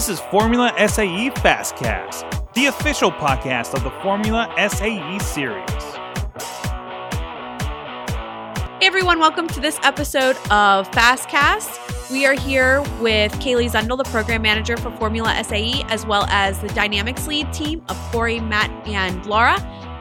[0.00, 5.68] This is Formula SAE Fastcast, the official podcast of the Formula SAE series.
[8.80, 12.10] Hey everyone, welcome to this episode of Fastcast.
[12.10, 16.58] We are here with Kaylee Zundel, the program manager for Formula SAE, as well as
[16.60, 19.58] the Dynamics lead team of Corey, Matt, and Laura.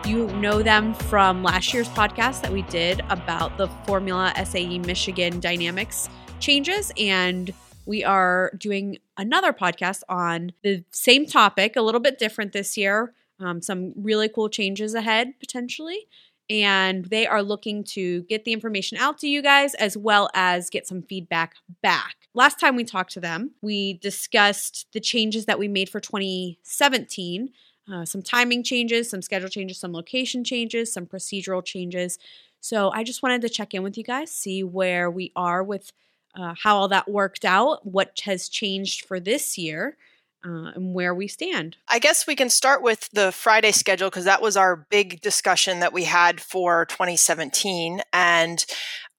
[0.08, 5.42] You know them from last year's podcast that we did about the Formula SAE Michigan
[5.42, 6.08] Dynamics
[6.40, 7.54] changes, and
[7.90, 13.16] we are doing another podcast on the same topic, a little bit different this year.
[13.40, 16.08] Um, some really cool changes ahead potentially.
[16.52, 20.70] And they are looking to get the information out to you guys as well as
[20.70, 22.16] get some feedback back.
[22.36, 27.50] Last time we talked to them, we discussed the changes that we made for 2017
[27.92, 32.20] uh, some timing changes, some schedule changes, some location changes, some procedural changes.
[32.60, 35.92] So I just wanted to check in with you guys, see where we are with
[36.40, 39.98] uh, how all that worked out, what has changed for this year,
[40.46, 41.76] uh, and where we stand.
[41.88, 45.82] I guess we can start with the Friday schedule because that was our big discussion
[45.82, 48.02] that we had for 2017.
[48.14, 48.64] And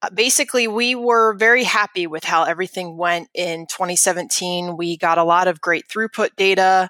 [0.00, 4.78] uh, basically, we were very happy with how everything went in 2017.
[4.78, 6.88] We got a lot of great throughput data.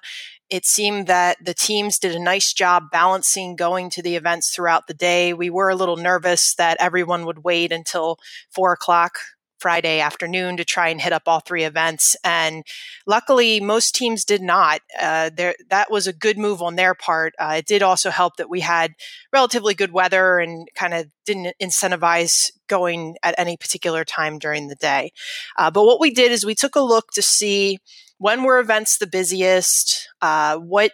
[0.49, 4.87] It seemed that the teams did a nice job balancing going to the events throughout
[4.87, 5.33] the day.
[5.33, 8.17] We were a little nervous that everyone would wait until
[8.49, 9.19] four o'clock
[9.61, 12.15] Friday afternoon to try and hit up all three events.
[12.23, 12.63] And
[13.05, 14.81] luckily, most teams did not.
[14.99, 17.33] Uh, there, that was a good move on their part.
[17.37, 18.93] Uh, it did also help that we had
[19.31, 24.75] relatively good weather and kind of didn't incentivize going at any particular time during the
[24.75, 25.11] day.
[25.57, 27.77] Uh, but what we did is we took a look to see
[28.17, 30.91] when were events the busiest, uh, what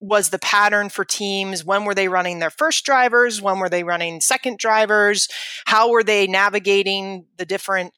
[0.00, 1.64] was the pattern for teams?
[1.64, 3.40] When were they running their first drivers?
[3.40, 5.28] When were they running second drivers?
[5.66, 7.92] How were they navigating the different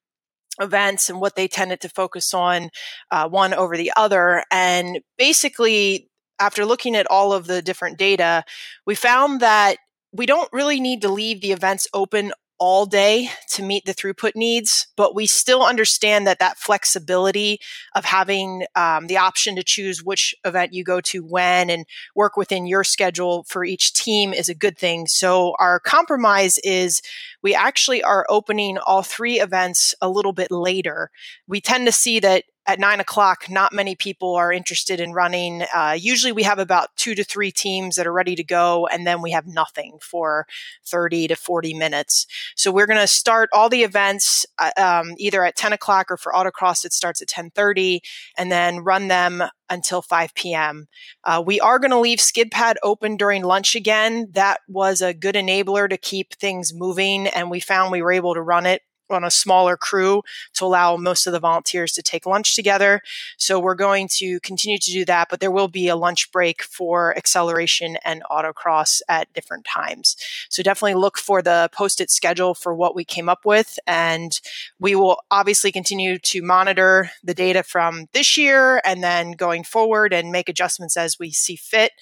[0.60, 2.70] events and what they tended to focus on
[3.10, 4.44] uh, one over the other?
[4.50, 8.44] And basically, after looking at all of the different data,
[8.86, 9.78] we found that
[10.12, 14.34] we don't really need to leave the events open all day to meet the throughput
[14.34, 17.58] needs, but we still understand that that flexibility
[17.94, 22.36] of having um, the option to choose which event you go to when and work
[22.36, 25.06] within your schedule for each team is a good thing.
[25.06, 27.02] So our compromise is
[27.42, 31.10] we actually are opening all three events a little bit later.
[31.46, 35.64] We tend to see that at nine o'clock, not many people are interested in running.
[35.74, 39.06] Uh, usually we have about two to three teams that are ready to go, and
[39.06, 40.46] then we have nothing for
[40.84, 42.26] 30 to 40 minutes.
[42.56, 46.16] So we're going to start all the events uh, um, either at 10 o'clock or
[46.16, 48.02] for autocross, it starts at 1030
[48.36, 50.88] and then run them until 5 p.m.
[51.24, 54.28] Uh, we are going to leave skid pad open during lunch again.
[54.32, 58.34] That was a good enabler to keep things moving, and we found we were able
[58.34, 60.22] to run it on a smaller crew
[60.54, 63.00] to allow most of the volunteers to take lunch together.
[63.36, 66.62] So we're going to continue to do that, but there will be a lunch break
[66.62, 70.16] for acceleration and autocross at different times.
[70.48, 73.78] So definitely look for the posted schedule for what we came up with.
[73.86, 74.38] And
[74.78, 80.12] we will obviously continue to monitor the data from this year and then going forward
[80.12, 81.92] and make adjustments as we see fit.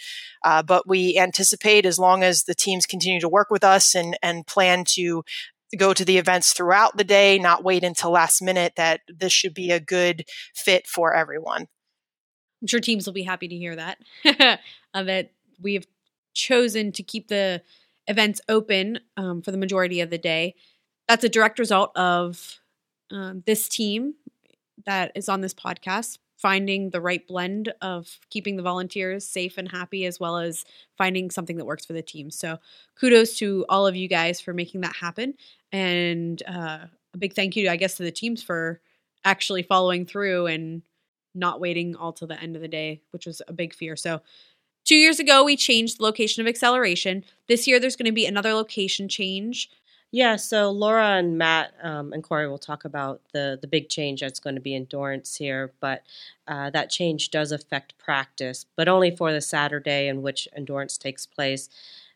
[0.45, 4.17] Uh, but we anticipate as long as the teams continue to work with us and,
[4.23, 5.25] and plan to
[5.77, 9.55] go to the events throughout the day, not wait until last minute, that this should
[9.55, 10.25] be a good
[10.55, 11.69] fit for everyone.
[12.63, 13.99] I'm sure teams will be happy to hear that.
[14.95, 15.31] uh, that
[15.61, 15.87] we have
[16.33, 17.63] chosen to keep the
[18.07, 20.55] events open um, for the majority of the day.
[21.09, 22.61] That's a direct result of
[23.11, 24.15] um, this team
[24.87, 29.71] that is on this podcast finding the right blend of keeping the volunteers safe and
[29.71, 30.65] happy as well as
[30.99, 32.31] finding something that works for the team.
[32.31, 32.59] So
[32.99, 35.35] kudos to all of you guys for making that happen.
[35.73, 38.81] And uh, a big thank you, I guess, to the teams for
[39.25, 40.83] actually following through and
[41.35, 43.97] not waiting all till the end of the day, which was a big fear.
[43.97, 44.21] So
[44.85, 47.25] Two years ago, we changed the location of acceleration.
[47.49, 49.71] This year, there's going to be another location change.
[50.15, 54.21] Yeah, so Laura and Matt um, and Corey will talk about the the big change
[54.21, 56.05] that's going to be in endurance here, but
[56.47, 61.27] uh, that change does affect practice, but only for the Saturday in which endurance takes
[61.27, 61.69] place.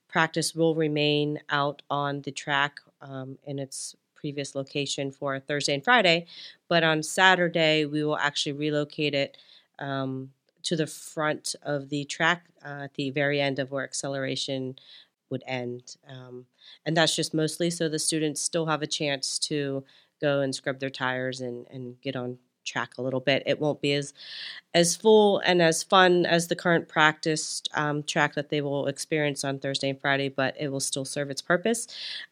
[0.07, 5.83] Practice will remain out on the track um, in its previous location for Thursday and
[5.83, 6.27] Friday,
[6.69, 9.37] but on Saturday we will actually relocate it
[9.81, 10.31] um,
[10.63, 14.77] to the front of the track uh, at the very end of where acceleration
[15.31, 15.97] would end.
[16.09, 16.47] Um,
[16.85, 19.85] and that's just mostly so the students still have a chance to
[20.21, 22.39] go and scrub their tires and, and get on
[22.69, 23.43] track a little bit.
[23.47, 24.13] It won't be as
[24.75, 29.43] as full and as fun as the current practice um, track that they will experience
[29.43, 31.87] on Thursday and Friday, but it will still serve its purpose.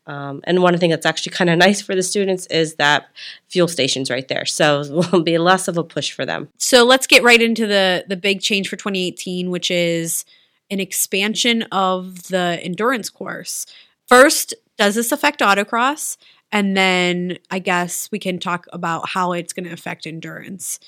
[0.07, 3.09] Um, and one thing that's actually kind of nice for the students is that
[3.49, 6.49] fuel station's right there, so it will be less of a push for them.
[6.59, 10.25] So let's get right into the the big change for 2018, which is
[10.71, 13.67] an expansion of the endurance course.
[14.07, 16.17] First, does this affect autocross?
[16.53, 20.79] And then I guess we can talk about how it's going to affect endurance.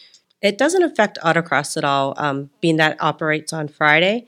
[0.40, 4.26] It doesn't affect autocross at all, um, being that operates on Friday.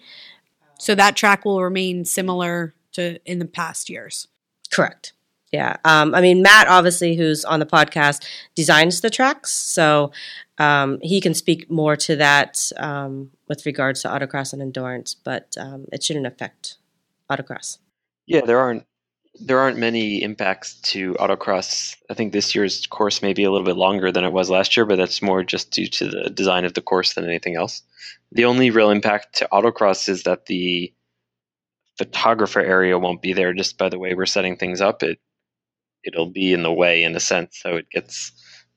[0.79, 4.27] So that track will remain similar to in the past years.
[4.73, 5.13] Correct.
[5.53, 5.77] Yeah.
[5.85, 8.25] Um, I mean, Matt, obviously, who's on the podcast,
[8.55, 9.51] designs the tracks.
[9.51, 10.13] So
[10.59, 15.57] um, he can speak more to that um, with regards to autocross and endurance, but
[15.59, 16.77] um, it shouldn't affect
[17.29, 17.79] autocross.
[18.27, 18.87] Yeah, there aren't
[19.41, 21.97] there aren't many impacts to autocross.
[22.09, 24.77] I think this year's course may be a little bit longer than it was last
[24.77, 27.83] year, but that's more just due to the design of the course than anything else.
[28.33, 30.93] The only real impact to autocross is that the
[31.99, 35.03] photographer area won't be there just by the way we're setting things up.
[35.03, 35.19] It
[36.05, 38.31] it'll be in the way in a sense, so it gets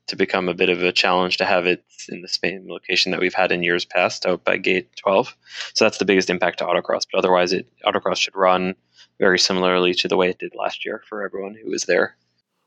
[0.08, 3.22] to become a bit of a challenge to have it in the same location that
[3.22, 5.36] we've had in years past out by gate 12.
[5.74, 7.06] So that's the biggest impact to autocross.
[7.12, 8.76] But otherwise, it autocross should run
[9.20, 12.18] very similarly to the way it did last year for everyone who was there.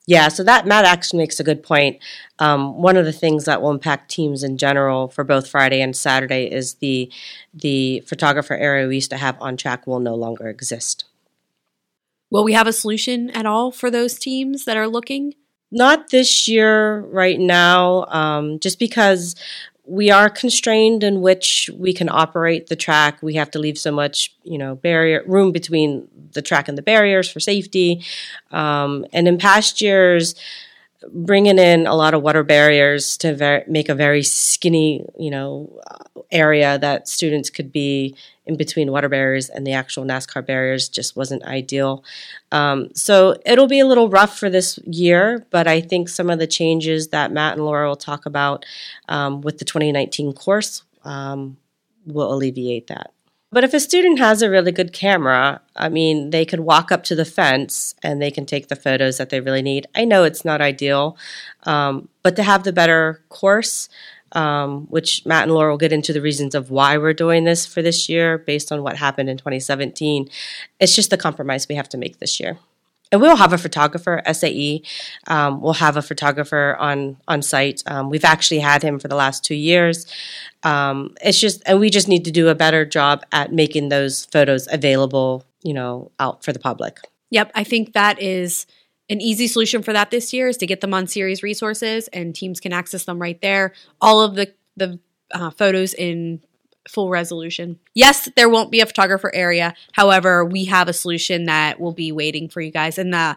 [0.09, 1.99] Yeah, so that Matt actually makes a good point.
[2.39, 5.97] Um, one of the things that will impact teams in general for both Friday and
[5.97, 7.11] Saturday is the
[7.53, 11.07] the photographer area we used to have on track will no longer exist.
[12.31, 15.35] Will we have a solution at all for those teams that are looking?
[15.77, 19.37] Not this year, right now, um, just because
[19.85, 23.23] we are constrained in which we can operate the track.
[23.23, 26.83] We have to leave so much, you know, barrier room between the track and the
[26.83, 28.03] barriers for safety.
[28.51, 30.35] Um, and in past years,
[31.13, 35.79] bringing in a lot of water barriers to ver- make a very skinny, you know,
[36.33, 41.17] area that students could be in between water barriers and the actual NASCAR barriers just
[41.17, 42.05] wasn't ideal.
[42.53, 46.39] Um, so it'll be a little rough for this year, but I think some of
[46.39, 48.65] the changes that Matt and Laura will talk about
[49.09, 51.57] um, with the 2019 course um,
[52.07, 53.13] will alleviate that.
[53.53, 57.05] But if a student has a really good camera, I mean, they could walk up
[57.05, 59.87] to the fence and they can take the photos that they really need.
[59.95, 61.17] I know it's not ideal,
[61.63, 63.89] um, but to have the better course,
[64.37, 67.65] um, which Matt and Laura will get into the reasons of why we're doing this
[67.65, 70.29] for this year based on what happened in 2017.
[70.79, 72.59] It's just the compromise we have to make this year.
[73.11, 74.83] And we'll have a photographer, SAE.
[75.27, 77.83] Um, we'll have a photographer on on site.
[77.87, 80.07] Um, we've actually had him for the last two years.
[80.65, 84.27] Um, it's just, and we just need to do a better job at making those
[84.27, 86.99] photos available, you know, out for the public.
[87.31, 88.67] Yep, I think that is
[89.09, 92.35] an easy solution for that this year is to get them on series resources and
[92.35, 93.73] teams can access them right there.
[94.01, 94.99] All of the the
[95.33, 96.41] uh, photos in
[96.89, 97.79] full resolution.
[97.95, 99.75] Yes, there won't be a photographer area.
[99.93, 103.37] However, we have a solution that will be waiting for you guys in the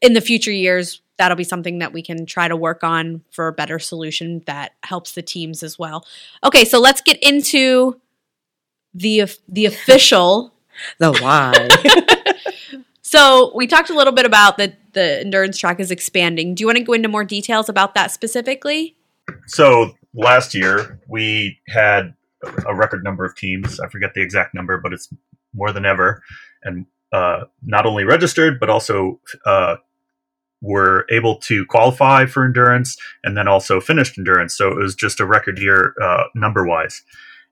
[0.00, 1.00] in the future years.
[1.18, 4.72] That'll be something that we can try to work on for a better solution that
[4.82, 6.06] helps the teams as well.
[6.44, 8.00] Okay, so let's get into
[8.94, 10.52] the the official
[10.98, 11.68] the why.
[13.06, 16.54] So we talked a little bit about that the endurance track is expanding.
[16.54, 18.96] Do you want to go into more details about that specifically?
[19.46, 22.14] So last year we had
[22.66, 23.78] a record number of teams.
[23.78, 25.08] I forget the exact number, but it's
[25.54, 26.22] more than ever,
[26.64, 29.76] and uh, not only registered but also uh,
[30.62, 34.56] were able to qualify for endurance and then also finished endurance.
[34.56, 37.02] So it was just a record year uh, number wise.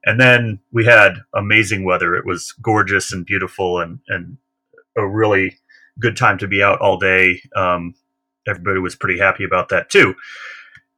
[0.03, 2.15] And then we had amazing weather.
[2.15, 4.37] It was gorgeous and beautiful and and
[4.97, 5.57] a really
[5.99, 7.41] good time to be out all day.
[7.55, 7.95] Um,
[8.47, 10.15] everybody was pretty happy about that too.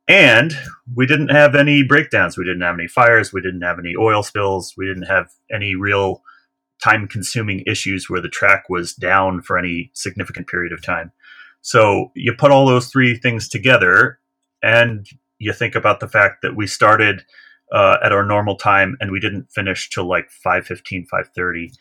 [0.07, 0.53] And
[0.95, 2.37] we didn't have any breakdowns.
[2.37, 3.33] We didn't have any fires.
[3.33, 4.73] We didn't have any oil spills.
[4.77, 6.21] We didn't have any real
[6.81, 11.11] time consuming issues where the track was down for any significant period of time.
[11.61, 14.19] So you put all those three things together
[14.63, 15.05] and
[15.39, 17.25] you think about the fact that we started
[17.71, 21.73] uh, at our normal time and we didn't finish till like 5.15 5.30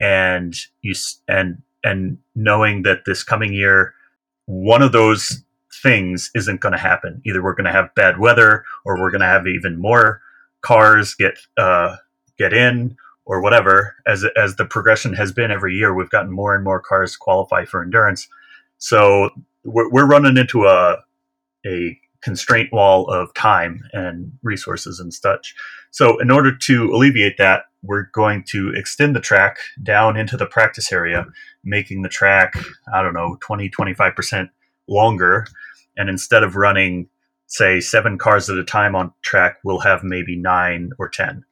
[0.00, 0.94] and you
[1.26, 3.94] and and knowing that this coming year
[4.46, 5.42] one of those
[5.82, 7.22] things isn't going to happen.
[7.24, 10.20] Either we're going to have bad weather or we're going to have even more
[10.60, 11.96] cars get uh,
[12.38, 13.94] get in or whatever.
[14.06, 17.64] As as the progression has been every year we've gotten more and more cars qualify
[17.64, 18.28] for endurance.
[18.78, 19.30] So
[19.64, 20.98] we're, we're running into a
[21.64, 25.54] a constraint wall of time and resources and such.
[25.90, 30.46] So in order to alleviate that we're going to extend the track down into the
[30.46, 31.26] practice area,
[31.64, 32.54] making the track,
[32.92, 34.48] I don't know, 20, 25%
[34.88, 35.46] longer.
[35.96, 37.08] And instead of running
[37.46, 41.44] say seven cars at a time on track, we'll have maybe nine or 10.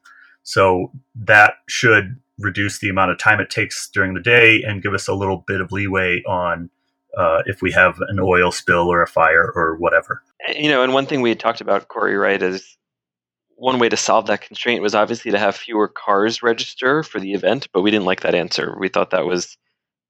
[0.43, 4.95] So that should reduce the amount of time it takes during the day and give
[4.95, 6.71] us a little bit of leeway on
[7.19, 10.23] uh, if we have an oil spill or a fire or whatever.
[10.57, 12.79] You know, and one thing we had talked about, Corey, right, is
[13.61, 17.35] one way to solve that constraint was obviously to have fewer cars register for the
[17.35, 18.75] event, but we didn't like that answer.
[18.81, 19.59] We thought that was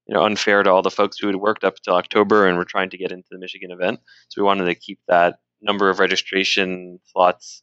[0.06, 2.64] you know unfair to all the folks who had worked up until October and were
[2.64, 3.98] trying to get into the Michigan event.
[4.28, 7.62] So we wanted to keep that number of registration slots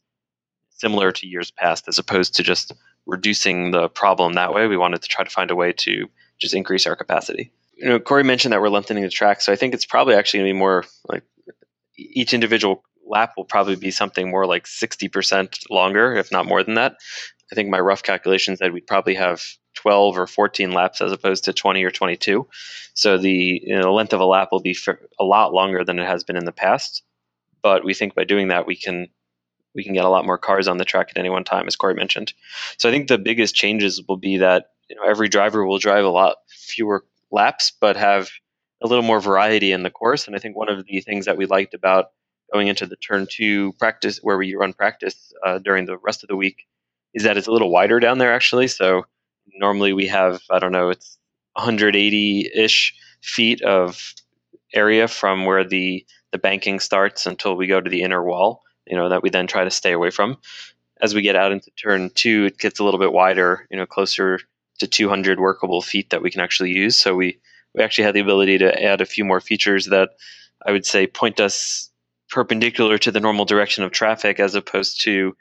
[0.71, 2.73] similar to years past, as opposed to just
[3.05, 4.67] reducing the problem that way.
[4.67, 7.53] We wanted to try to find a way to just increase our capacity.
[7.77, 10.41] You know, Corey mentioned that we're lengthening the track, so I think it's probably actually
[10.41, 11.23] going to be more like
[11.97, 16.75] each individual lap will probably be something more like 60% longer, if not more than
[16.75, 16.97] that.
[17.51, 19.41] I think my rough calculation said we'd probably have
[19.75, 22.47] 12 or 14 laps as opposed to 20 or 22.
[22.93, 24.75] So the you know, length of a lap will be
[25.19, 27.03] a lot longer than it has been in the past.
[27.61, 29.07] But we think by doing that, we can
[29.75, 31.75] we can get a lot more cars on the track at any one time, as
[31.75, 32.33] Corey mentioned.
[32.77, 36.03] So I think the biggest changes will be that you know, every driver will drive
[36.03, 38.29] a lot fewer laps, but have
[38.81, 40.25] a little more variety in the course.
[40.25, 42.07] And I think one of the things that we liked about
[42.51, 46.29] going into the turn two practice, where we run practice uh, during the rest of
[46.29, 46.67] the week,
[47.13, 48.67] is that it's a little wider down there actually.
[48.67, 49.05] So
[49.55, 51.17] normally we have I don't know it's
[51.53, 54.13] 180 ish feet of
[54.73, 58.63] area from where the the banking starts until we go to the inner wall.
[58.85, 60.37] You know that we then try to stay away from.
[61.01, 63.67] As we get out into turn two, it gets a little bit wider.
[63.69, 64.39] You know, closer
[64.79, 66.97] to 200 workable feet that we can actually use.
[66.97, 67.39] So we
[67.73, 70.09] we actually had the ability to add a few more features that
[70.65, 71.89] I would say point us
[72.29, 75.35] perpendicular to the normal direction of traffic as opposed to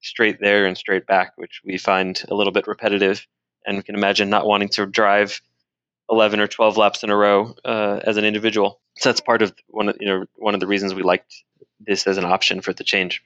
[0.00, 3.26] straight there and straight back, which we find a little bit repetitive.
[3.66, 5.40] And we can imagine not wanting to drive
[6.10, 8.80] 11 or 12 laps in a row uh, as an individual.
[8.98, 11.32] So that's part of one of you know one of the reasons we liked
[11.80, 13.22] this as an option for the change.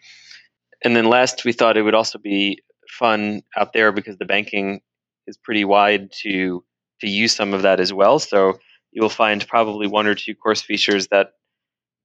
[0.85, 4.81] And then last, we thought it would also be fun out there because the banking
[5.27, 6.63] is pretty wide to
[7.01, 8.19] to use some of that as well.
[8.19, 8.59] So
[8.93, 11.33] you will find probably one or two course features that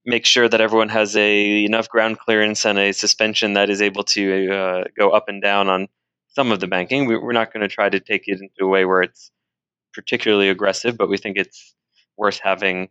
[0.06, 4.04] make sure that everyone has a enough ground clearance and a suspension that is able
[4.04, 5.88] to uh, go up and down on
[6.30, 7.06] some of the banking.
[7.06, 9.32] We, are not going to try to take it into a way where it's
[9.94, 11.76] particularly aggressive, but we think it's
[12.18, 12.90] worth having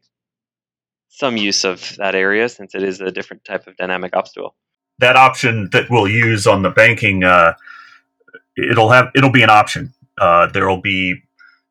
[1.09, 4.55] some use of that area since it is a different type of dynamic obstacle.
[4.99, 7.55] That option that we'll use on the banking, uh,
[8.57, 9.93] it'll have it'll be an option.
[10.19, 11.23] Uh, there will be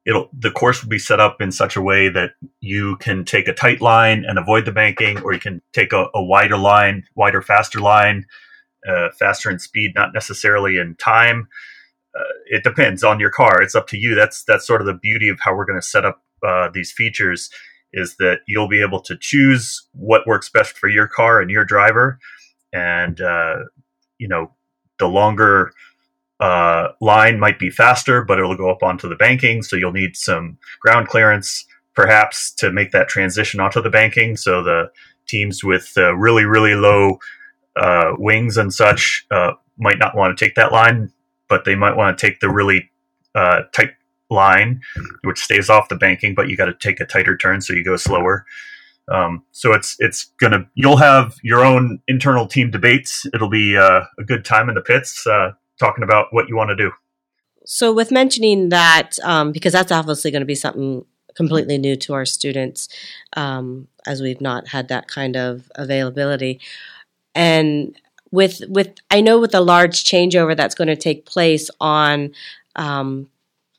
[0.10, 3.48] it'll the course will be set up in such a way that you can take
[3.48, 7.04] a tight line and avoid the banking, or you can take a, a wider line,
[7.16, 8.26] wider, faster line,
[8.90, 11.48] uh, faster in speed, not necessarily in time.
[12.18, 13.62] Uh, it depends on your car.
[13.62, 14.16] It's up to you.
[14.16, 16.92] That's that's sort of the beauty of how we're going to set up uh, these
[16.92, 17.52] features.
[17.94, 21.66] Is that you'll be able to choose what works best for your car and your
[21.66, 22.18] driver,
[22.74, 23.58] and uh,
[24.18, 24.52] you know
[24.98, 25.72] the longer
[26.40, 29.62] uh, line might be faster, but it'll go up onto the banking.
[29.62, 31.66] So you'll need some ground clearance,
[31.96, 34.38] perhaps, to make that transition onto the banking.
[34.38, 34.92] So the
[35.28, 37.20] teams with uh, really, really low
[37.76, 41.12] uh, wings and such uh, might not want to take that line,
[41.48, 42.90] but they might want to take the really
[43.36, 43.92] uh, tight
[44.30, 44.82] line,
[45.24, 47.84] which stays off the banking, but you got to take a tighter turn, so you
[47.84, 48.46] go slower.
[49.08, 53.26] Um, so it's it's gonna you'll have your own internal team debates.
[53.34, 56.70] It'll be uh, a good time in the pits uh, talking about what you want
[56.70, 56.92] to do.
[57.66, 61.06] So, with mentioning that, um, because that's obviously going to be something
[61.36, 62.90] completely new to our students,
[63.38, 66.60] um, as we've not had that kind of availability,
[67.36, 67.96] and
[68.32, 72.34] with with I know with the large changeover that's going to take place on
[72.76, 73.30] um,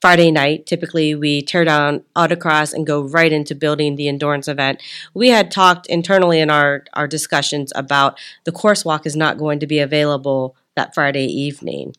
[0.01, 0.67] Friday night.
[0.67, 4.83] Typically, we tear down autocross and go right into building the endurance event.
[5.15, 9.61] We had talked internally in our our discussions about the course walk is not going
[9.61, 11.95] to be available that Friday evening.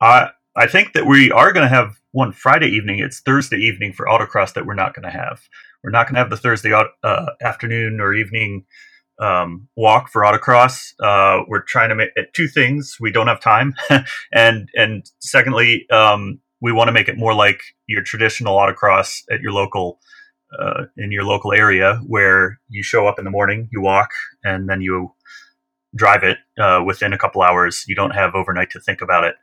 [0.00, 2.98] I I think that we are going to have one Friday evening.
[2.98, 5.42] It's Thursday evening for autocross that we're not going to have.
[5.84, 8.64] We're not going to have the Thursday uh, afternoon or evening
[9.18, 10.92] um, walk for autocross.
[11.00, 12.96] Uh, we're trying to make two things.
[13.00, 13.74] We don't have time,
[14.32, 19.40] and and secondly, um, we want to make it more like your traditional autocross at
[19.40, 20.00] your local
[20.58, 24.10] uh, in your local area, where you show up in the morning, you walk,
[24.44, 25.12] and then you
[25.96, 27.84] drive it uh, within a couple hours.
[27.88, 29.34] You don't have overnight to think about it.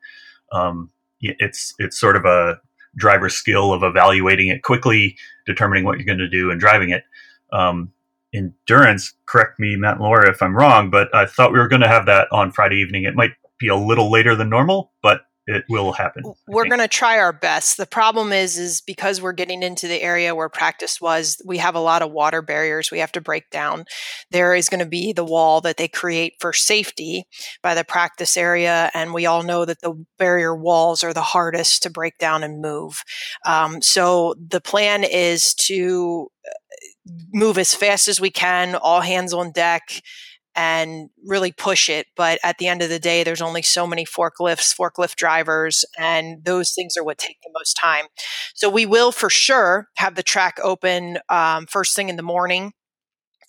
[0.52, 2.60] Um, it's it's sort of a
[2.96, 7.04] driver skill of evaluating it quickly, determining what you're going to do, and driving it.
[7.52, 7.92] Um,
[8.34, 11.82] endurance, correct me, Matt and Laura, if I'm wrong, but I thought we were going
[11.82, 13.04] to have that on Friday evening.
[13.04, 16.24] It might be a little later than normal, but it will happen.
[16.48, 17.78] We're going to try our best.
[17.78, 21.76] The problem is, is because we're getting into the area where practice was, we have
[21.76, 23.86] a lot of water barriers we have to break down.
[24.32, 27.26] There is going to be the wall that they create for safety
[27.62, 31.84] by the practice area, and we all know that the barrier walls are the hardest
[31.84, 33.04] to break down and move.
[33.46, 39.34] Um, so the plan is to uh, move as fast as we can, all hands
[39.34, 40.02] on deck
[40.56, 42.08] and really push it.
[42.16, 46.44] But at the end of the day, there's only so many forklifts, forklift drivers, and
[46.44, 48.06] those things are what take the most time.
[48.54, 52.74] So we will for sure have the track open um, first thing in the morning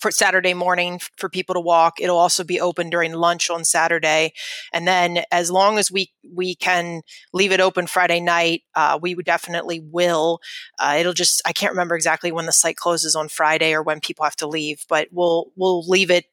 [0.04, 1.94] for Saturday morning for people to walk.
[1.99, 4.32] It'll also be open during lunch on Saturday,
[4.73, 9.14] and then as long as we we can leave it open Friday night, uh, we
[9.14, 10.40] would definitely will.
[10.78, 14.00] Uh, it'll just I can't remember exactly when the site closes on Friday or when
[14.00, 16.26] people have to leave, but we'll we'll leave it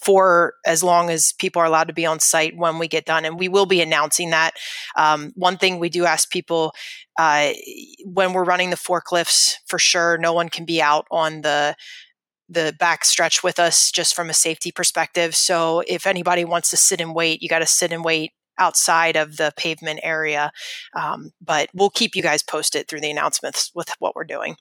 [0.00, 3.24] for as long as people are allowed to be on site when we get done.
[3.24, 4.52] And we will be announcing that.
[4.96, 6.72] Um, one thing we do ask people
[7.18, 7.52] uh,
[8.04, 11.74] when we're running the forklifts, for sure, no one can be out on the
[12.46, 15.34] the back stretch with us just from a safety perspective.
[15.34, 19.16] So if anybody wants to sit and wait, you got to sit and wait outside
[19.16, 20.52] of the pavement area.
[20.94, 24.56] Um, but we'll keep you guys posted through the announcements with what we're doing.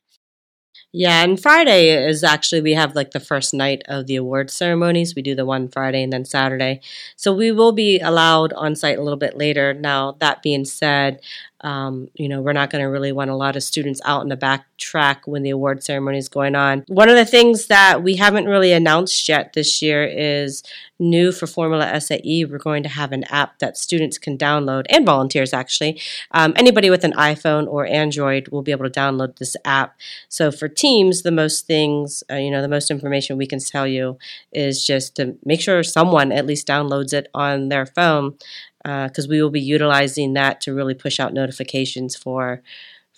[0.96, 5.16] Yeah, and Friday is actually we have like the first night of the award ceremonies.
[5.16, 6.82] We do the one Friday and then Saturday.
[7.16, 9.74] So we will be allowed on site a little bit later.
[9.74, 11.20] Now, that being said,
[11.62, 14.30] um, you know, we're not going to really want a lot of students out in
[14.30, 16.84] the back track when the award ceremony is going on.
[16.88, 20.64] One of the things that we haven't really announced yet this year is
[21.00, 22.46] new for Formula SAE.
[22.46, 26.02] We're going to have an app that students can download and volunteers actually.
[26.32, 29.96] Um, anybody with an iPhone or Android will be able to download this app.
[30.30, 33.88] So for teams, the most things, uh, you know, the most information we can tell
[33.88, 34.18] you
[34.52, 38.36] is just to make sure someone at least downloads it on their phone
[38.84, 42.62] because uh, we will be utilizing that to really push out notifications for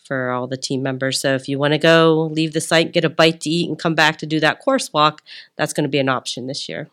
[0.05, 1.19] for all the team members.
[1.19, 3.77] So if you want to go leave the site, get a bite to eat, and
[3.77, 5.21] come back to do that course walk,
[5.57, 6.89] that's going to be an option this year.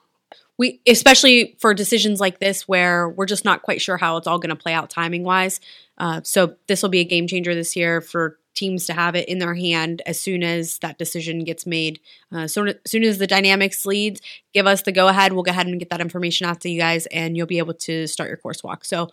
[0.58, 4.38] We especially for decisions like this where we're just not quite sure how it's all
[4.38, 5.60] going to play out timing wise.
[5.98, 9.28] Uh, so this will be a game changer this year for teams to have it
[9.28, 12.00] in their hand as soon as that decision gets made.
[12.30, 14.20] Uh, so as soon as the dynamics leads,
[14.52, 15.32] give us the go ahead.
[15.32, 17.74] We'll go ahead and get that information out to you guys, and you'll be able
[17.74, 18.84] to start your course walk.
[18.84, 19.10] So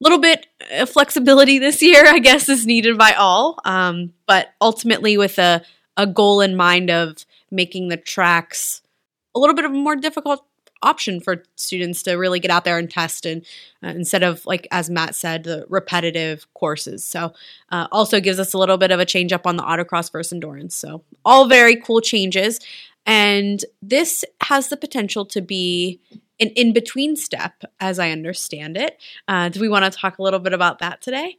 [0.00, 5.16] little bit of flexibility this year, I guess, is needed by all, um, but ultimately
[5.16, 5.62] with a
[5.96, 8.82] a goal in mind of making the tracks
[9.34, 10.44] a little bit of a more difficult
[10.82, 13.44] option for students to really get out there and test and
[13.82, 17.02] uh, instead of like as matt said the repetitive courses.
[17.02, 17.32] So
[17.72, 20.32] uh, also gives us a little bit of a change up on the autocross versus
[20.32, 20.74] endurance.
[20.74, 22.60] So all very cool changes.
[23.06, 26.00] And this has the potential to be
[26.40, 30.22] an in between step as i understand it uh, do we want to talk a
[30.22, 31.36] little bit about that today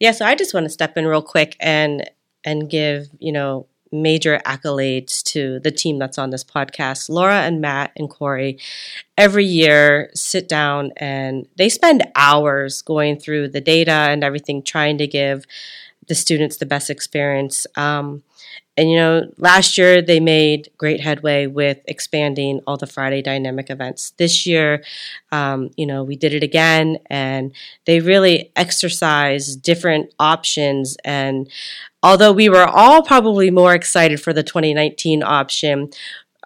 [0.00, 2.10] yeah so i just want to step in real quick and
[2.44, 7.08] and give you know major accolades to the team that's on this podcast.
[7.08, 8.58] Laura and Matt and Corey
[9.16, 14.98] every year sit down and they spend hours going through the data and everything, trying
[14.98, 15.44] to give
[16.08, 17.66] the students the best experience.
[17.76, 18.22] Um,
[18.76, 23.70] and you know, last year they made great headway with expanding all the Friday dynamic
[23.70, 24.10] events.
[24.16, 24.82] This year,
[25.30, 27.52] um, you know, we did it again, and
[27.86, 30.96] they really exercised different options.
[31.04, 31.48] And
[32.02, 35.90] although we were all probably more excited for the 2019 option,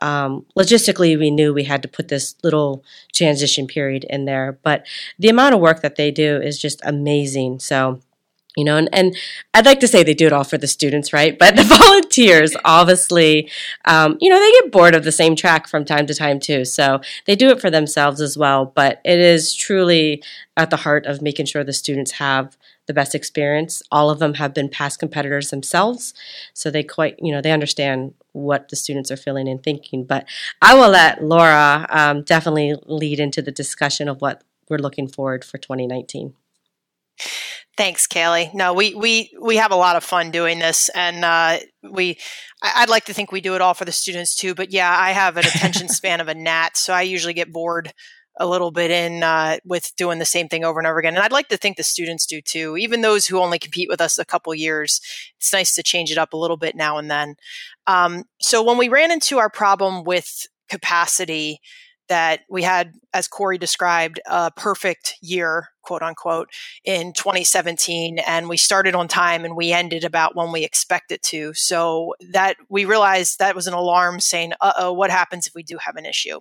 [0.03, 4.59] um, logistically, we knew we had to put this little transition period in there.
[4.62, 4.87] But
[5.19, 7.61] the amount of work that they do is just amazing.
[7.61, 8.01] So
[8.59, 9.16] you know and, and
[9.55, 11.38] i'd like to say they do it all for the students right?
[11.38, 13.51] But the volunteers obviously
[13.85, 16.64] um, you know they get bored of the same track from time to time too.
[16.64, 20.23] So they do it for themselves as well but it is truly
[20.57, 23.83] at the heart of making sure the students have the best experience.
[23.92, 26.14] All of them have been past competitors themselves
[26.55, 30.05] so they quite you know they understand what the students are feeling and thinking.
[30.05, 30.27] But
[30.62, 35.44] i will let laura um, definitely lead into the discussion of what we're looking forward
[35.44, 36.35] for 2019
[37.77, 38.53] Thanks, Kaylee.
[38.55, 42.19] No, we we we have a lot of fun doing this, and uh, we.
[42.61, 45.13] I'd like to think we do it all for the students too, but yeah, I
[45.13, 47.93] have an attention span of a gnat, so I usually get bored
[48.41, 51.15] a little bit in uh, with doing the same thing over and over again.
[51.15, 54.01] And I'd like to think the students do too, even those who only compete with
[54.01, 55.01] us a couple years.
[55.37, 57.37] It's nice to change it up a little bit now and then.
[57.87, 61.61] Um, so when we ran into our problem with capacity,
[62.09, 66.51] that we had, as Corey described, a perfect year, quote unquote,
[66.85, 68.21] in 2017.
[68.21, 71.53] And we started on time and we ended about when we expected to.
[71.55, 75.65] So that we realized that was an alarm saying, uh oh, what happens if we
[75.65, 76.39] do have an issue?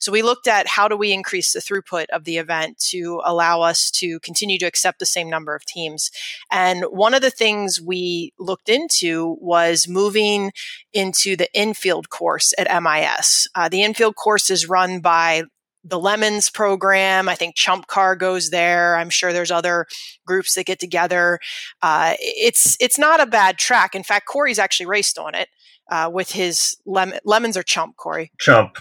[0.00, 3.62] So we looked at how do we increase the throughput of the event to allow
[3.62, 6.10] us to continue to accept the same number of teams.
[6.52, 10.52] And one of the things we looked into was moving
[10.92, 13.48] into the infield course at MIS.
[13.54, 15.44] Uh, the infield course is run by
[15.88, 17.28] the Lemons program.
[17.28, 18.96] I think Chump Car goes there.
[18.96, 19.86] I'm sure there's other
[20.26, 21.38] groups that get together.
[21.82, 23.94] Uh, it's it's not a bad track.
[23.94, 25.48] In fact, Corey's actually raced on it
[25.90, 27.96] uh, with his lem- Lemons or Chump.
[27.96, 28.78] Corey Chump.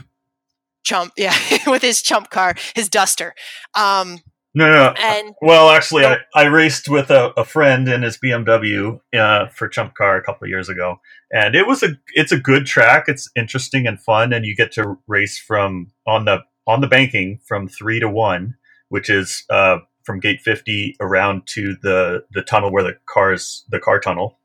[0.84, 1.36] Chump, yeah,
[1.67, 3.36] with his Chump car, his Duster.
[3.76, 4.20] Um,
[4.58, 4.93] no, no.
[4.98, 9.67] And well, actually, I, I raced with a, a friend in his BMW uh, for
[9.67, 11.00] Chump Car a couple of years ago,
[11.32, 13.06] and it was a it's a good track.
[13.08, 17.39] It's interesting and fun, and you get to race from on the on the banking
[17.47, 18.56] from three to one,
[18.89, 23.80] which is uh, from gate fifty around to the the tunnel where the cars the
[23.80, 24.39] car tunnel,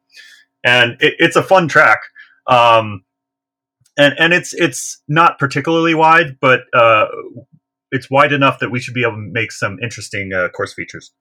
[0.64, 2.00] and it, it's a fun track.
[2.46, 3.04] Um,
[3.96, 7.06] and and it's it's not particularly wide, but uh,
[7.90, 11.12] it's wide enough that we should be able to make some interesting uh, course features.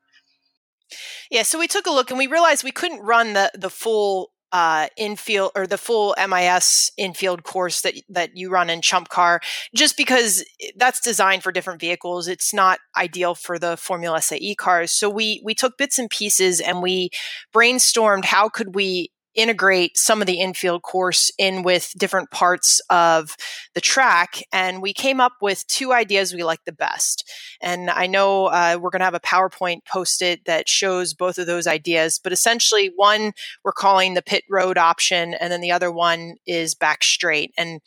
[1.30, 4.31] Yeah, so we took a look and we realized we couldn't run the the full
[4.52, 9.42] uh, infield or the full MIS infield course that that you run in Chump Car,
[9.74, 10.44] just because
[10.76, 12.28] that's designed for different vehicles.
[12.28, 14.92] It's not ideal for the Formula SAE cars.
[14.92, 17.10] So we we took bits and pieces and we
[17.54, 23.36] brainstormed how could we integrate some of the infield course in with different parts of
[23.74, 24.44] the track.
[24.52, 27.30] And we came up with two ideas we like the best.
[27.62, 31.48] And I know uh, we're going to have a PowerPoint posted that shows both of
[31.48, 32.20] those ideas.
[32.22, 33.32] But essentially, one
[33.64, 37.52] we're calling the pit road option, and then the other one is back straight.
[37.58, 37.82] And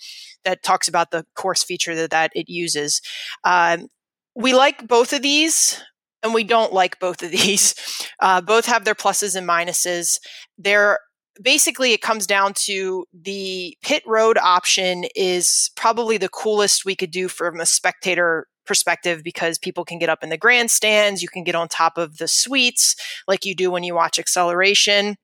[0.45, 3.01] that talks about the course feature that, that it uses.
[3.45, 3.89] Um,
[4.35, 5.81] we like both of these
[6.25, 7.75] and we don't like both of these.
[8.19, 10.19] Uh, both have their pluses and minuses.
[10.59, 10.99] They're
[11.41, 17.11] basically it comes down to the pit road option is probably the coolest we could
[17.11, 21.45] do from a spectator perspective because people can get up in the grandstands you can
[21.45, 22.97] get on top of the suites
[23.29, 25.17] like you do when you watch acceleration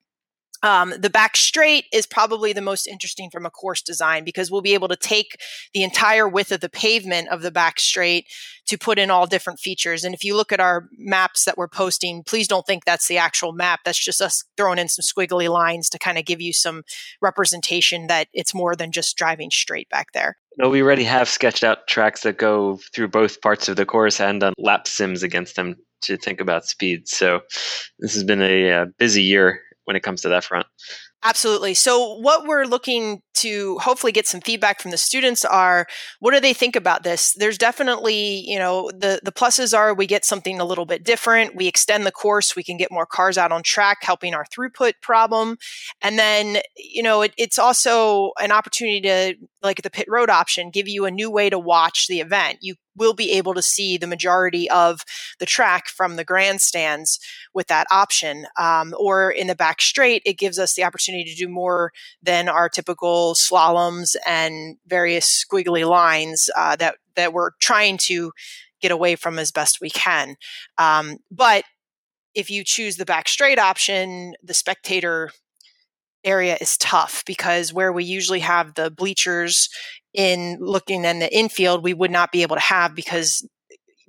[0.62, 4.61] um, the back straight is probably the most interesting from a course design because we'll
[4.61, 5.40] be able to take
[5.73, 8.27] the entire width of the pavement of the back straight
[8.66, 10.05] to put in all different features.
[10.05, 13.18] And if you look at our maps that we're posting, please don't think that's the
[13.18, 13.81] actual map.
[13.85, 16.83] That's just us throwing in some squiggly lines to kind of give you some
[17.20, 20.37] representation that it's more than just driving straight back there.
[20.59, 24.20] No, we already have sketched out tracks that go through both parts of the course
[24.20, 27.09] and on lap sims against them to think about speed.
[27.09, 27.40] So
[27.99, 30.68] this has been a, a uh, busy year when it comes to that front.
[31.24, 31.74] Absolutely.
[31.74, 35.87] So, what we're looking to hopefully get some feedback from the students are
[36.20, 37.35] what do they think about this?
[37.35, 41.57] There's definitely, you know, the the pluses are we get something a little bit different.
[41.57, 44.92] We extend the course, we can get more cars out on track, helping our throughput
[45.03, 45.59] problem.
[46.00, 50.70] And then, you know, it, it's also an opportunity to, like the pit road option,
[50.70, 52.59] give you a new way to watch the event.
[52.61, 55.01] You will be able to see the majority of
[55.41, 57.19] the track from the grandstands
[57.53, 58.47] with that option.
[58.57, 61.91] Um, or in the back straight, it gives us the opportunity to do more
[62.23, 68.33] than our typical slaloms and various squiggly lines uh, that that we're trying to
[68.81, 70.37] get away from as best we can.
[70.79, 71.65] Um, but
[72.35, 75.31] if you choose the back straight option, the spectator
[76.25, 79.69] area is tough because where we usually have the bleachers
[80.12, 83.46] in looking in the infield, we would not be able to have because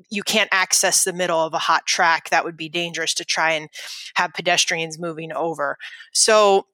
[0.09, 2.29] you can't access the middle of a hot track.
[2.29, 3.69] That would be dangerous to try and
[4.15, 5.77] have pedestrians moving over.
[6.13, 6.65] So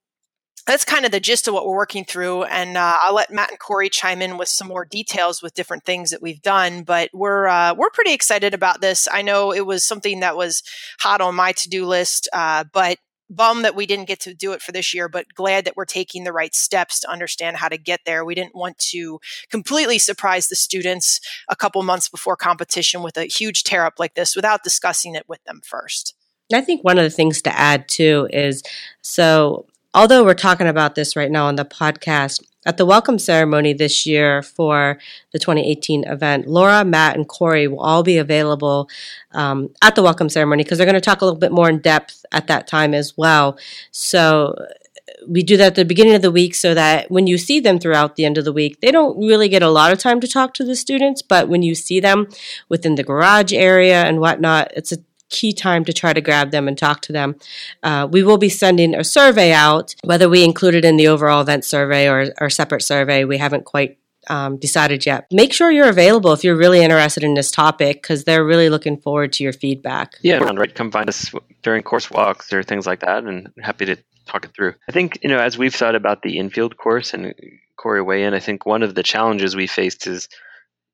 [0.65, 2.43] that's kind of the gist of what we're working through.
[2.43, 5.85] And uh, I'll let Matt and Corey chime in with some more details with different
[5.85, 6.83] things that we've done.
[6.83, 9.07] But we're uh, we're pretty excited about this.
[9.11, 10.63] I know it was something that was
[10.99, 12.97] hot on my to do list, uh, but
[13.29, 15.85] bum that we didn't get to do it for this year, but glad that we're
[15.85, 18.23] taking the right steps to understand how to get there.
[18.23, 23.25] We didn't want to completely surprise the students a couple months before competition with a
[23.25, 26.13] huge tear up like this without discussing it with them first.
[26.53, 28.63] I think one of the things to add too is
[29.01, 29.65] so
[29.97, 34.05] although we're talking about this right now on the podcast, at the welcome ceremony this
[34.05, 34.99] year for
[35.31, 38.87] the 2018 event, Laura, Matt, and Corey will all be available
[39.31, 41.79] um, at the welcome ceremony because they're going to talk a little bit more in
[41.79, 43.57] depth at that time as well.
[43.89, 44.53] So
[45.27, 47.79] we do that at the beginning of the week so that when you see them
[47.79, 50.27] throughout the end of the week, they don't really get a lot of time to
[50.27, 51.23] talk to the students.
[51.23, 52.27] But when you see them
[52.69, 54.97] within the garage area and whatnot, it's a
[55.29, 57.35] key time to try to grab them and talk to them.
[57.83, 61.41] Uh, we will be sending a survey out, whether we include it in the overall
[61.41, 63.25] event survey or, or separate survey.
[63.25, 63.97] We haven't quite
[64.29, 68.23] um, decided yet, make sure you're available if you're really interested in this topic because
[68.23, 70.13] they're really looking forward to your feedback.
[70.21, 70.73] Yeah, right.
[70.73, 74.51] Come find us during course walks or things like that, and happy to talk it
[74.53, 74.73] through.
[74.89, 77.33] I think you know as we've thought about the infield course and
[77.77, 78.33] Corey weigh in.
[78.33, 80.27] I think one of the challenges we faced is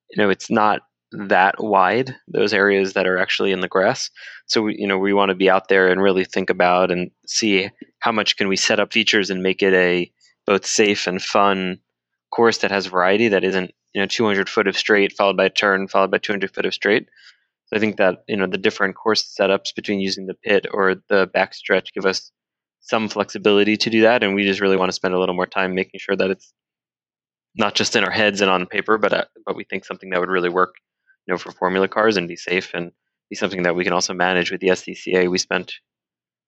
[0.09, 0.81] you know it's not
[1.13, 4.09] that wide those areas that are actually in the grass.
[4.47, 7.11] So we, you know we want to be out there and really think about and
[7.25, 10.11] see how much can we set up features and make it a
[10.45, 11.79] both safe and fun
[12.33, 15.49] course that has variety that isn't you know 200 foot of straight followed by a
[15.49, 17.07] turn followed by 200 foot of straight.
[17.67, 20.95] So i think that you know the different course setups between using the pit or
[21.09, 22.31] the backstretch give us
[22.81, 25.47] some flexibility to do that and we just really want to spend a little more
[25.47, 26.53] time making sure that it's
[27.55, 30.19] not just in our heads and on paper but uh, but we think something that
[30.19, 30.75] would really work
[31.31, 32.91] know for formula cars and be safe and
[33.29, 35.29] be something that we can also manage with the SCCA.
[35.29, 35.73] We spent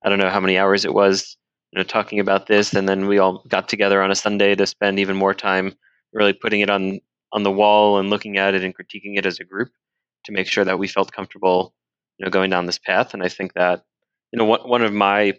[0.04, 1.38] I don't know how many hours it was
[1.72, 4.66] you know talking about this and then we all got together on a Sunday to
[4.66, 5.76] spend even more time
[6.14, 7.00] really putting it on
[7.32, 9.70] on the wall and looking at it and critiquing it as a group
[10.26, 11.74] to make sure that we felt comfortable
[12.18, 13.84] you know going down this path and I think that
[14.32, 15.34] you know one one of my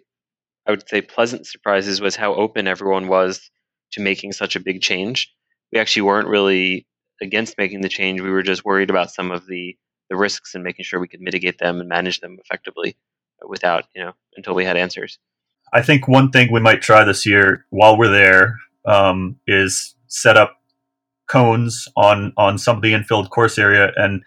[0.67, 3.49] I would say pleasant surprises was how open everyone was
[3.93, 5.33] to making such a big change.
[5.71, 6.85] We actually weren't really
[7.21, 8.21] against making the change.
[8.21, 9.77] We were just worried about some of the
[10.09, 12.95] the risks and making sure we could mitigate them and manage them effectively
[13.47, 15.19] without you know until we had answers.
[15.73, 20.37] I think one thing we might try this year while we're there um, is set
[20.37, 20.57] up
[21.27, 24.23] cones on on some of the infield course area and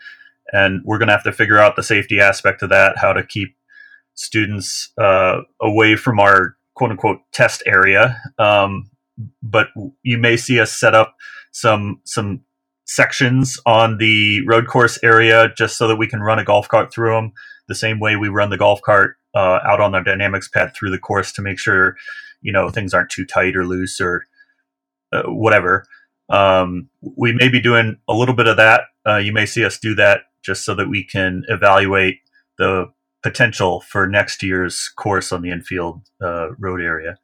[0.53, 3.24] and we're going to have to figure out the safety aspect of that how to
[3.24, 3.57] keep
[4.14, 8.90] students uh, away from our quote unquote test area um,
[9.42, 9.68] but
[10.03, 11.16] you may see us set up
[11.53, 12.42] some some
[12.90, 16.92] sections on the road course area just so that we can run a golf cart
[16.92, 17.33] through them
[17.68, 20.90] the same way we run the golf cart uh, out on the dynamics pad through
[20.90, 21.96] the course to make sure
[22.42, 24.24] you know things aren't too tight or loose or
[25.12, 25.87] uh, whatever.
[26.29, 28.83] Um, we may be doing a little bit of that.
[29.07, 32.18] Uh, you may see us do that just so that we can evaluate
[32.59, 32.87] the
[33.22, 37.18] potential for next year's course on the infield uh, road area.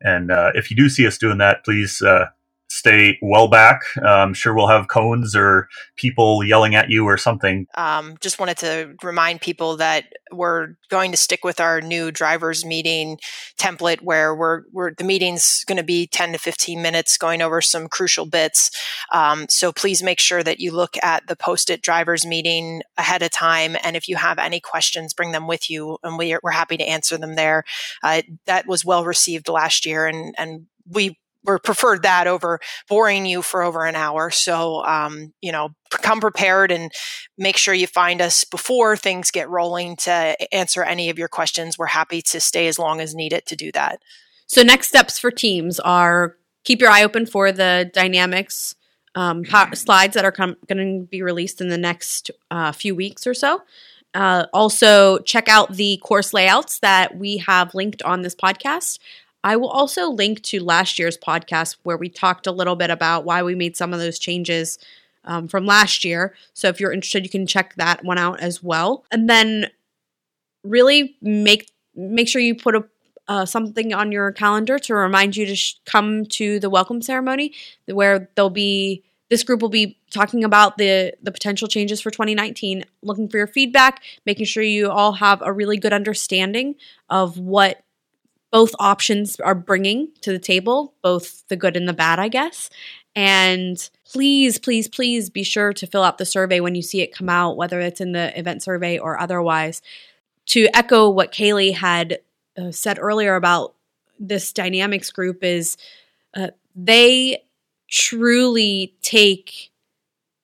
[0.00, 2.26] And uh, if you do see us doing that please uh,
[2.72, 3.82] stay well back.
[4.04, 7.66] I'm sure we'll have cones or people yelling at you or something.
[7.76, 12.64] Um, just wanted to remind people that we're going to stick with our new drivers
[12.64, 13.18] meeting
[13.58, 17.60] template where we're, we're the meeting's going to be 10 to 15 minutes going over
[17.60, 18.70] some crucial bits.
[19.12, 23.30] Um, so please make sure that you look at the post-it drivers meeting ahead of
[23.30, 23.76] time.
[23.84, 26.76] And if you have any questions, bring them with you and we are, we're happy
[26.78, 27.64] to answer them there.
[28.02, 33.26] Uh, that was well received last year and, and we or preferred that over boring
[33.26, 34.30] you for over an hour.
[34.30, 36.90] So, um, you know, come prepared and
[37.36, 41.78] make sure you find us before things get rolling to answer any of your questions.
[41.78, 44.00] We're happy to stay as long as needed to do that.
[44.46, 48.74] So, next steps for teams are keep your eye open for the dynamics
[49.14, 53.26] um, slides that are com- going to be released in the next uh, few weeks
[53.26, 53.62] or so.
[54.14, 58.98] Uh, also, check out the course layouts that we have linked on this podcast.
[59.44, 63.24] I will also link to last year's podcast where we talked a little bit about
[63.24, 64.78] why we made some of those changes
[65.24, 66.34] um, from last year.
[66.52, 69.04] So if you're interested, you can check that one out as well.
[69.10, 69.70] And then
[70.64, 72.84] really make make sure you put a
[73.28, 77.52] uh, something on your calendar to remind you to sh- come to the welcome ceremony
[77.86, 82.84] where there'll be this group will be talking about the the potential changes for 2019
[83.02, 86.74] looking for your feedback making sure you all have a really good understanding
[87.08, 87.82] of what
[88.52, 92.68] both options are bringing to the table, both the good and the bad, I guess.
[93.16, 97.14] And please, please, please be sure to fill out the survey when you see it
[97.14, 99.82] come out, whether it's in the event survey or otherwise.
[100.46, 102.18] To echo what Kaylee had
[102.58, 103.74] uh, said earlier about
[104.18, 105.76] this dynamics group, is
[106.34, 107.44] uh, they
[107.88, 109.70] truly take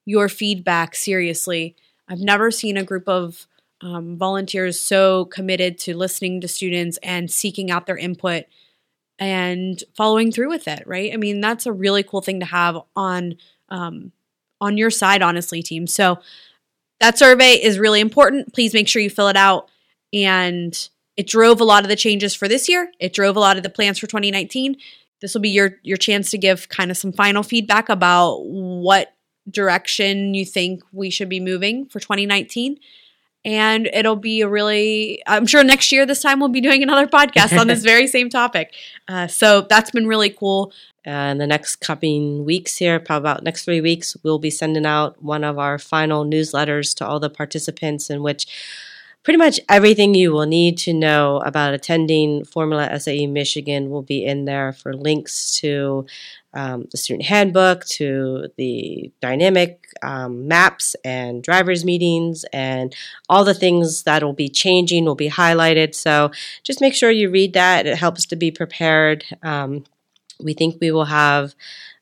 [0.04, 1.76] your feedback seriously.
[2.08, 3.47] I've never seen a group of
[3.80, 8.44] um, volunteers so committed to listening to students and seeking out their input
[9.18, 11.12] and following through with it right?
[11.12, 13.36] I mean that's a really cool thing to have on
[13.68, 14.12] um,
[14.60, 15.86] on your side honestly team.
[15.86, 16.18] So
[17.00, 18.52] that survey is really important.
[18.52, 19.68] Please make sure you fill it out.
[20.12, 22.90] And it drove a lot of the changes for this year.
[22.98, 24.76] It drove a lot of the plans for 2019
[25.20, 29.14] this will be your your chance to give kind of some final feedback about what
[29.50, 32.78] direction you think we should be moving for 2019
[33.44, 37.06] and it'll be a really i'm sure next year this time we'll be doing another
[37.06, 38.74] podcast on this very same topic.
[39.06, 40.72] Uh, so that's been really cool.
[41.06, 44.84] Uh, in the next coming weeks here probably about next three weeks we'll be sending
[44.84, 48.46] out one of our final newsletters to all the participants in which
[49.22, 54.24] pretty much everything you will need to know about attending Formula SAE Michigan will be
[54.24, 56.06] in there for links to
[56.54, 62.94] um, the student handbook, to the dynamic um, maps and drivers' meetings, and
[63.28, 65.94] all the things that will be changing will be highlighted.
[65.94, 66.30] So
[66.62, 67.86] just make sure you read that.
[67.86, 69.24] It helps to be prepared.
[69.42, 69.84] Um,
[70.40, 71.54] we think we will have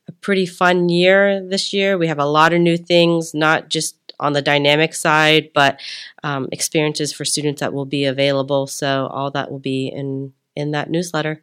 [0.09, 1.99] a pretty fun year this year.
[1.99, 5.81] We have a lot of new things, not just on the dynamic side, but
[6.23, 8.67] um, experiences for students that will be available.
[8.67, 11.43] So all that will be in in that newsletter.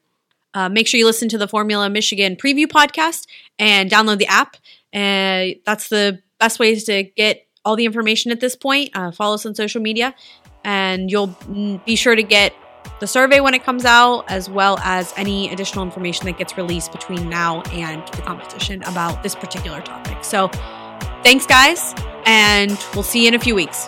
[0.54, 3.26] Uh, make sure you listen to the Formula Michigan preview podcast
[3.58, 4.58] and download the app.
[4.92, 8.92] And uh, that's the best ways to get all the information at this point.
[8.94, 10.14] Uh, follow us on social media,
[10.64, 11.36] and you'll
[11.86, 12.54] be sure to get
[13.00, 16.92] the survey when it comes out, as well as any additional information that gets released
[16.92, 20.24] between now and the competition about this particular topic.
[20.24, 20.50] So,
[21.24, 23.86] thanks, guys, and we'll see you in a few weeks.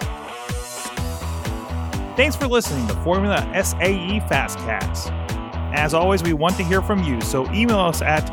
[2.15, 5.11] Thanks for listening to Formula SAE Fastcast.
[5.73, 8.25] As always, we want to hear from you, so email us at